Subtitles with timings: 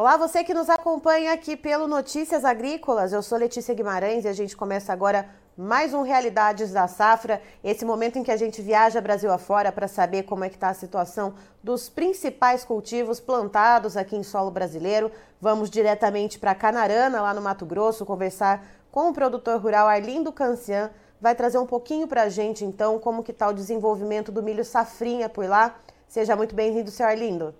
[0.00, 3.12] Olá, você que nos acompanha aqui pelo Notícias Agrícolas.
[3.12, 7.84] Eu sou Letícia Guimarães e a gente começa agora mais um Realidades da Safra, esse
[7.84, 10.74] momento em que a gente viaja Brasil afora para saber como é que está a
[10.74, 15.12] situação dos principais cultivos plantados aqui em solo brasileiro.
[15.38, 20.90] Vamos diretamente para Canarana, lá no Mato Grosso, conversar com o produtor rural Arlindo Cancian.
[21.20, 24.64] Vai trazer um pouquinho para a gente, então, como que está o desenvolvimento do milho
[24.64, 25.78] safrinha por lá.
[26.08, 27.54] Seja muito bem-vindo, senhor Arlindo.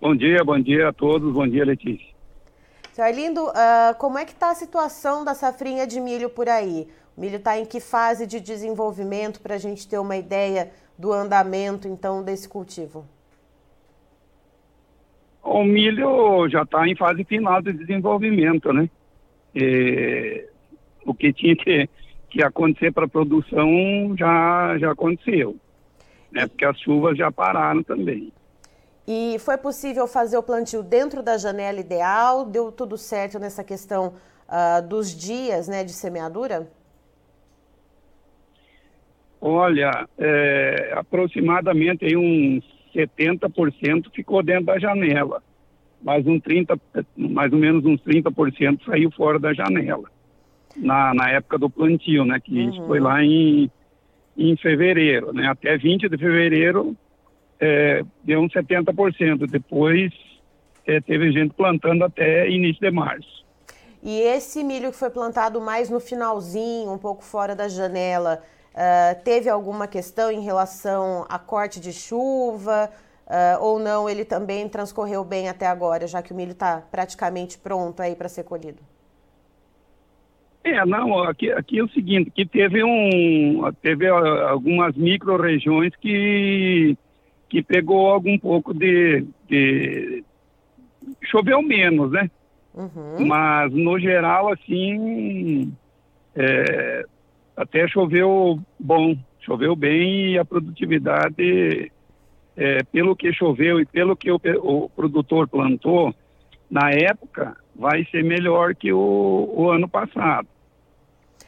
[0.00, 2.06] Bom dia, bom dia a todos, bom dia Letícia.
[2.90, 6.88] Senhor Arlindo, uh, como é que está a situação da safrinha de milho por aí?
[7.14, 11.12] O milho está em que fase de desenvolvimento para a gente ter uma ideia do
[11.12, 13.04] andamento então desse cultivo?
[15.44, 18.88] O milho já está em fase final de desenvolvimento, né?
[19.54, 20.48] E,
[21.04, 21.90] o que tinha que,
[22.30, 25.56] que acontecer para a produção já, já aconteceu,
[26.32, 26.46] né?
[26.46, 28.32] Porque as chuvas já pararam também.
[29.06, 32.44] E foi possível fazer o plantio dentro da janela ideal?
[32.44, 34.14] Deu tudo certo nessa questão
[34.48, 36.68] uh, dos dias né, de semeadura?
[39.40, 42.62] Olha, é, aproximadamente aí uns
[42.94, 45.42] 70% ficou dentro da janela,
[46.02, 46.78] mas um 30,
[47.16, 50.10] mais ou menos uns 30% saiu fora da janela.
[50.76, 52.38] Na, na época do plantio, né?
[52.38, 52.86] Que uhum.
[52.86, 53.70] foi lá em,
[54.36, 55.48] em fevereiro, né?
[55.48, 56.96] Até 20 de fevereiro
[57.60, 59.46] é, deu uns 70%.
[59.50, 60.12] Depois
[60.86, 63.44] é, teve gente plantando até início de março.
[64.02, 69.22] E esse milho que foi plantado mais no finalzinho, um pouco fora da janela, uh,
[69.22, 72.90] teve alguma questão em relação a corte de chuva?
[73.26, 77.58] Uh, ou não, ele também transcorreu bem até agora, já que o milho está praticamente
[77.58, 78.82] pronto aí para ser colhido?
[80.64, 86.96] É, não, aqui, aqui é o seguinte, que teve um, teve algumas micro-regiões que
[87.50, 90.24] que pegou algum pouco de, de...
[91.24, 92.30] choveu menos, né?
[92.72, 93.26] Uhum.
[93.26, 95.72] Mas no geral, assim,
[96.36, 97.04] é,
[97.56, 101.90] até choveu bom, choveu bem e a produtividade,
[102.56, 106.14] é, pelo que choveu e pelo que o, o, produtor plantou,
[106.70, 110.46] na época, vai ser melhor que o, o ano passado.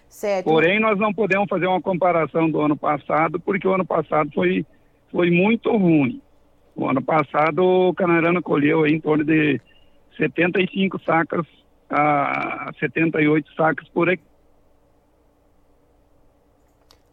[0.08, 0.44] Certo.
[0.44, 4.66] Porém, nós não podemos fazer uma comparação do ano passado, porque o ano passado foi
[5.12, 6.20] foi muito ruim.
[6.74, 9.60] O ano passado o Canarana colheu em torno de
[10.16, 11.46] 75 sacas
[11.90, 14.32] a 78 sacas por hectare.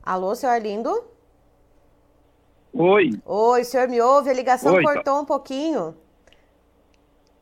[0.02, 1.04] Alô, senhor Arlindo?
[2.74, 3.12] Oi.
[3.26, 4.30] Oi, o senhor me ouve?
[4.30, 5.20] A ligação Oi, cortou tá...
[5.20, 5.96] um pouquinho.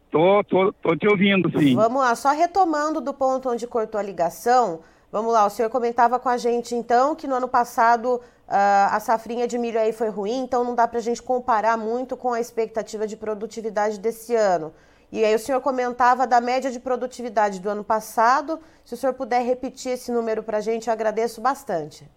[0.09, 1.75] Tô, tô, tô te ouvindo, sim.
[1.75, 4.81] Vamos lá, só retomando do ponto onde cortou a ligação.
[5.11, 8.99] Vamos lá, o senhor comentava com a gente então que no ano passado Uh, a
[9.01, 12.31] safrinha de milho aí foi ruim, então não dá para a gente comparar muito com
[12.31, 14.73] a expectativa de produtividade desse ano.
[15.11, 18.57] E aí o senhor comentava da média de produtividade do ano passado.
[18.85, 22.09] Se o senhor puder repetir esse número para a gente, eu agradeço bastante.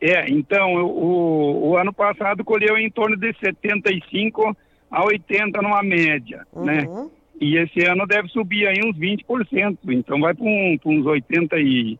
[0.00, 4.56] É, então, o, o ano passado colheu em torno de 75
[4.88, 6.84] a 80 numa média, né?
[6.84, 7.04] uhum.
[7.04, 7.10] né?
[7.40, 11.98] E esse ano deve subir aí uns 20%, então vai para um, uns 80 e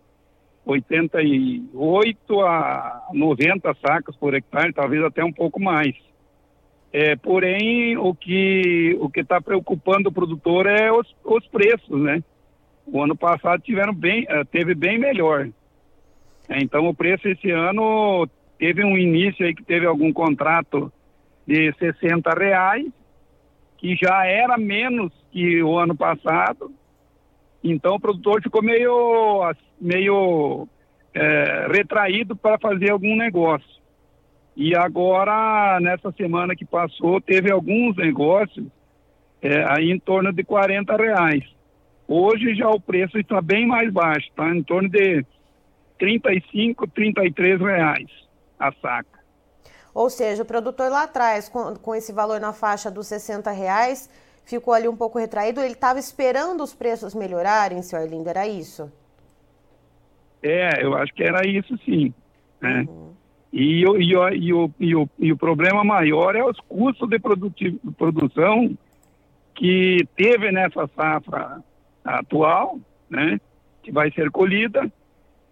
[0.67, 5.97] 88 a 90 sacas por hectare, talvez até um pouco mais.
[6.93, 12.23] É, porém, o que o que está preocupando o produtor é os, os preços, né?
[12.87, 15.49] O ano passado tiveram bem, eh, teve bem melhor.
[16.49, 18.29] É, então, o preço esse ano
[18.59, 20.93] teve um início aí que teve algum contrato
[21.47, 22.87] de 60 reais,
[23.81, 26.71] que já era menos que o ano passado,
[27.65, 30.69] então o produtor ficou meio, meio
[31.15, 33.81] é, retraído para fazer algum negócio.
[34.55, 38.67] E agora, nessa semana que passou, teve alguns negócios
[39.41, 41.45] é, aí em torno de 40 reais.
[42.07, 45.25] Hoje já o preço está bem mais baixo, está em torno de
[45.99, 48.11] 35, 33 reais
[48.59, 49.20] a saca.
[50.01, 54.09] Ou seja, o produtor lá atrás, com, com esse valor na faixa dos 60 reais,
[54.47, 55.61] ficou ali um pouco retraído.
[55.61, 58.91] Ele estava esperando os preços melhorarem, senhor Arlindo, era isso?
[60.43, 62.15] É, eu acho que era isso sim.
[62.63, 62.87] Né?
[62.89, 63.13] Uhum.
[63.53, 67.07] E, o, e, o, e, o, e, o, e o problema maior é os custos
[67.11, 67.19] de
[67.99, 68.75] produção
[69.55, 71.63] que teve nessa safra
[72.03, 72.79] atual,
[73.11, 73.39] né,
[73.83, 74.91] que vai ser colhida,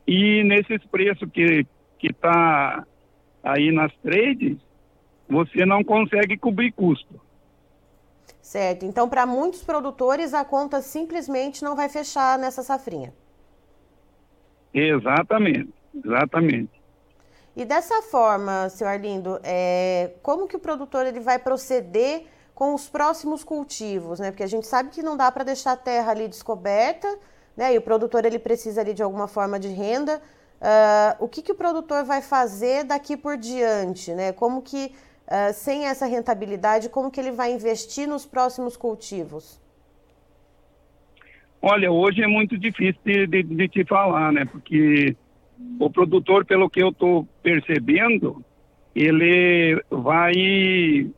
[0.07, 1.67] e nesses preços que
[1.99, 2.87] que está
[3.43, 4.59] aí nas trades,
[5.29, 7.21] você não consegue cobrir custo.
[8.41, 8.87] Certo.
[8.87, 13.13] Então, para muitos produtores, a conta simplesmente não vai fechar nessa safrinha.
[14.73, 16.79] Exatamente, exatamente.
[17.55, 22.25] E dessa forma, senhor Arlindo, é, como que o produtor ele vai proceder
[22.55, 24.31] com os próximos cultivos, né?
[24.31, 27.19] Porque a gente sabe que não dá para deixar a terra ali descoberta,
[27.57, 27.75] né?
[27.75, 30.23] E o produtor ele precisa ali de alguma forma de renda.
[30.61, 34.33] Uh, o que, que o produtor vai fazer daqui por diante, né?
[34.33, 34.87] Como que
[35.27, 39.61] uh, sem essa rentabilidade, como que ele vai investir nos próximos cultivos?
[41.63, 44.45] Olha, hoje é muito difícil de, de, de te falar, né?
[44.45, 45.17] Porque
[45.79, 48.45] o produtor, pelo que eu estou percebendo,
[48.95, 51.11] ele vai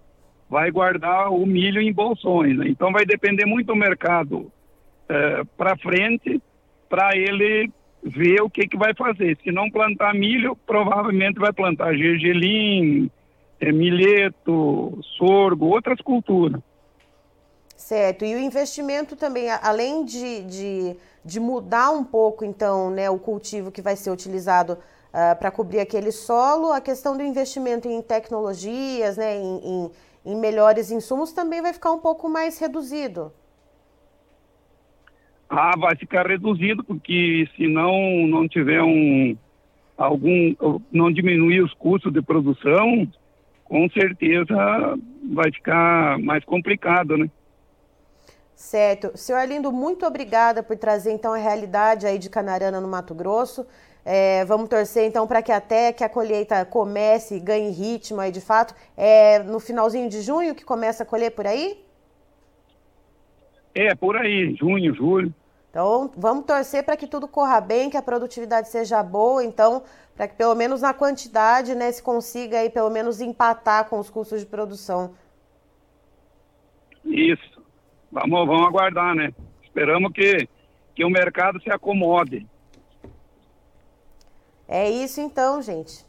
[0.49, 2.57] vai guardar o milho em bolsões.
[2.57, 2.67] Né?
[2.69, 4.51] Então vai depender muito do mercado
[5.09, 6.43] é, para frente
[6.89, 7.71] para ele
[8.03, 9.37] ver o que, que vai fazer.
[9.43, 13.11] Se não plantar milho, provavelmente vai plantar gergelim,
[13.61, 16.61] é, milheto, sorgo, outras culturas.
[17.77, 18.25] Certo.
[18.25, 23.71] E o investimento também, além de, de, de mudar um pouco, então, né, o cultivo
[23.71, 29.17] que vai ser utilizado uh, para cobrir aquele solo, a questão do investimento em tecnologias,
[29.17, 29.91] né, em, em
[30.25, 33.33] em melhores insumos também vai ficar um pouco mais reduzido.
[35.53, 39.37] Ah, vai ficar reduzido porque se não não tiver um
[39.99, 40.55] algum
[40.93, 43.11] não diminuir os custos de produção,
[43.65, 44.55] com certeza
[45.35, 47.29] vai ficar mais complicado, né?
[48.55, 49.11] Certo.
[49.17, 53.67] Senhor Arlindo, muito obrigada por trazer então a realidade aí de Canarana no Mato Grosso.
[54.05, 58.31] É, vamos torcer então para que até que a colheita comece e ganhe ritmo aí
[58.31, 58.73] de fato.
[58.97, 61.83] É no finalzinho de junho que começa a colher por aí?
[63.75, 65.35] É, por aí, junho, julho.
[65.71, 69.85] Então, vamos torcer para que tudo corra bem, que a produtividade seja boa, então,
[70.17, 74.11] para que pelo menos na quantidade, né, se consiga aí pelo menos empatar com os
[74.11, 75.15] custos de produção.
[77.05, 77.63] Isso.
[78.11, 79.33] Vamos, vamos aguardar, né?
[79.63, 80.49] Esperamos que,
[80.95, 82.45] que o mercado se acomode.
[84.67, 86.05] É isso então, gente.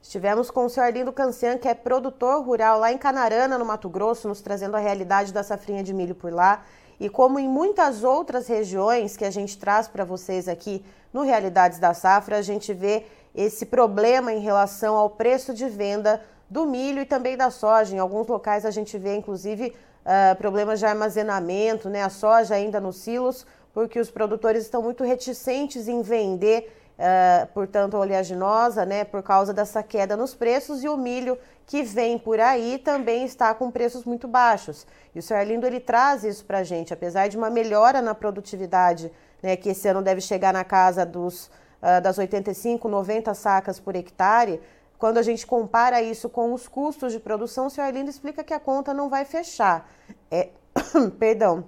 [0.00, 3.88] Estivemos com o senhor Arlindo Cancian, que é produtor rural lá em Canarana, no Mato
[3.88, 6.62] Grosso, nos trazendo a realidade da safrinha de milho por lá.
[6.98, 11.78] E como em muitas outras regiões que a gente traz para vocês aqui no Realidades
[11.78, 13.04] da Safra, a gente vê
[13.34, 17.94] esse problema em relação ao preço de venda do milho e também da soja.
[17.94, 19.74] Em alguns locais a gente vê, inclusive,
[20.04, 22.02] uh, problemas de armazenamento, né?
[22.02, 27.96] A soja ainda nos silos, porque os produtores estão muito reticentes em vender uh, portanto,
[27.96, 32.78] oleaginosa, né, por causa dessa queda nos preços, e o milho que vem por aí
[32.78, 34.86] também está com preços muito baixos.
[35.14, 35.34] E o Sr.
[35.34, 39.10] Arlindo ele traz isso para a gente, apesar de uma melhora na produtividade,
[39.42, 41.46] né, que esse ano deve chegar na casa dos,
[41.82, 44.60] uh, das 85, 90 sacas por hectare,
[44.98, 47.82] quando a gente compara isso com os custos de produção, o Sr.
[47.82, 49.88] Arlindo explica que a conta não vai fechar.
[50.30, 50.48] É,
[51.18, 51.66] perdão.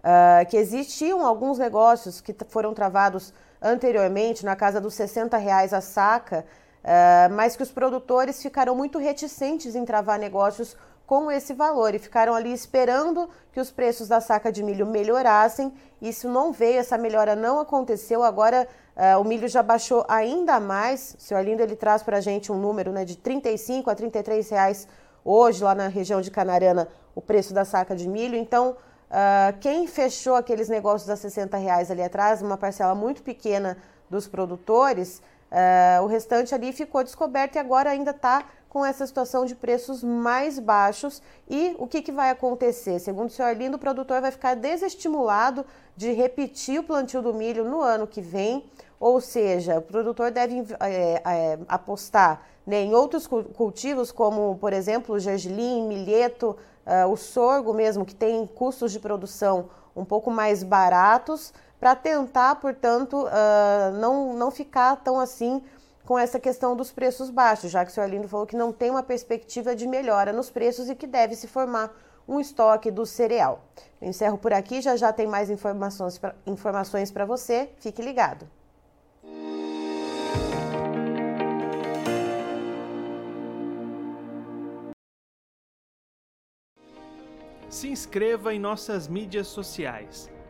[0.00, 5.80] Uh, que existiam alguns negócios que foram travados anteriormente, na casa dos 60 reais a
[5.80, 6.44] saca,
[6.84, 10.76] uh, mas que os produtores ficaram muito reticentes em travar negócios
[11.06, 15.72] com esse valor e ficaram ali esperando que os preços da saca de milho melhorassem.
[16.00, 18.22] Isso não veio, essa melhora não aconteceu.
[18.22, 18.66] Agora
[18.96, 21.16] uh, o milho já baixou ainda mais.
[21.18, 24.48] O senhor Lindo ele traz para a gente um número né, de 35 a 33
[24.50, 24.88] reais
[25.24, 28.36] hoje lá na região de Canarana o preço da saca de milho.
[28.36, 28.76] Então
[29.14, 33.76] Uh, quem fechou aqueles negócios a 60 reais ali atrás, uma parcela muito pequena
[34.10, 35.22] dos produtores,
[35.54, 40.02] uh, o restante ali ficou descoberto e agora ainda está com essa situação de preços
[40.02, 41.22] mais baixos.
[41.48, 42.98] E o que, que vai acontecer?
[42.98, 45.64] Segundo o senhor Arlindo, o produtor vai ficar desestimulado
[45.96, 48.68] de repetir o plantio do milho no ano que vem,
[48.98, 55.14] ou seja, o produtor deve é, é, apostar né, em outros cultivos, como, por exemplo,
[55.14, 56.56] o gergelim, milheto,
[56.86, 61.52] uh, o sorgo mesmo, que tem custos de produção um pouco mais baratos,
[61.84, 65.62] para tentar, portanto, uh, não, não ficar tão assim
[66.02, 68.88] com essa questão dos preços baixos, já que o senhor Lindo falou que não tem
[68.88, 71.94] uma perspectiva de melhora nos preços e que deve se formar
[72.26, 73.60] um estoque do cereal.
[74.00, 78.48] Eu encerro por aqui, já já tem mais informações para informações você, fique ligado.
[87.68, 90.30] se inscreva em nossas mídias sociais.